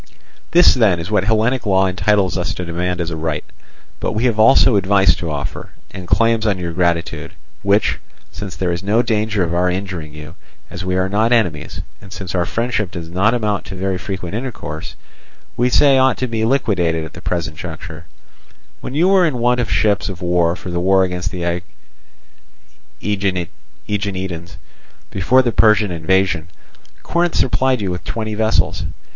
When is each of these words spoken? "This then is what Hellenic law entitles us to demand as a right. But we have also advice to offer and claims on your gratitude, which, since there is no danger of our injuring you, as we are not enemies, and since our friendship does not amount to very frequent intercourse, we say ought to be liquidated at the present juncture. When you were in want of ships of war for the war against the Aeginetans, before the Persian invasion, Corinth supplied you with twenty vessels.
"This 0.49 0.73
then 0.73 0.99
is 0.99 1.11
what 1.11 1.25
Hellenic 1.25 1.63
law 1.63 1.85
entitles 1.85 2.35
us 2.35 2.55
to 2.55 2.65
demand 2.65 2.99
as 2.99 3.11
a 3.11 3.15
right. 3.15 3.45
But 3.99 4.13
we 4.13 4.23
have 4.23 4.39
also 4.39 4.75
advice 4.75 5.13
to 5.17 5.29
offer 5.29 5.73
and 5.91 6.07
claims 6.07 6.47
on 6.47 6.57
your 6.57 6.71
gratitude, 6.73 7.33
which, 7.61 7.99
since 8.31 8.55
there 8.55 8.71
is 8.71 8.81
no 8.81 9.03
danger 9.03 9.43
of 9.43 9.53
our 9.53 9.69
injuring 9.69 10.11
you, 10.15 10.33
as 10.71 10.83
we 10.83 10.95
are 10.95 11.07
not 11.07 11.31
enemies, 11.31 11.81
and 12.01 12.11
since 12.11 12.33
our 12.33 12.47
friendship 12.47 12.89
does 12.89 13.09
not 13.11 13.35
amount 13.35 13.63
to 13.65 13.75
very 13.75 13.99
frequent 13.99 14.33
intercourse, 14.33 14.95
we 15.55 15.69
say 15.69 15.99
ought 15.99 16.17
to 16.17 16.25
be 16.25 16.45
liquidated 16.45 17.05
at 17.05 17.13
the 17.13 17.21
present 17.21 17.55
juncture. 17.55 18.05
When 18.79 18.95
you 18.95 19.07
were 19.07 19.27
in 19.27 19.37
want 19.37 19.59
of 19.59 19.69
ships 19.71 20.09
of 20.09 20.19
war 20.23 20.55
for 20.55 20.71
the 20.71 20.79
war 20.79 21.03
against 21.03 21.29
the 21.29 21.61
Aeginetans, 23.03 24.57
before 25.11 25.43
the 25.43 25.51
Persian 25.51 25.91
invasion, 25.91 26.47
Corinth 27.03 27.35
supplied 27.35 27.81
you 27.81 27.91
with 27.91 28.03
twenty 28.03 28.33
vessels. 28.33 28.85